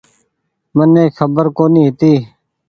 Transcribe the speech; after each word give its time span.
مني 0.75 1.03
کبر 1.17 1.45
ڪونيٚ 1.57 1.85
هيتي۔ 1.87 2.13